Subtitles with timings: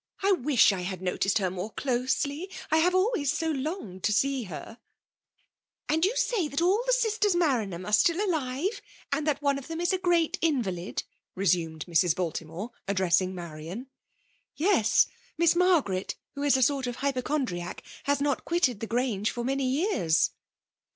[0.15, 4.11] *' I wish I had noticed her more closely, r>I have always so longed to
[4.11, 4.79] see her!
[5.13, 8.81] '*'* And you say that all the sisters Maran ham are still alive,—
[9.13, 11.03] and that one of them is a great invalid?"
[11.35, 12.15] resumed Mrs.
[12.15, 13.91] Balti* more, addressing Marian."
[14.55, 15.05] Yes!
[15.37, 19.69] Miss Margaret, who is a s<M't of hypochondriac, has not quitted the Grange for many
[19.69, 20.31] years."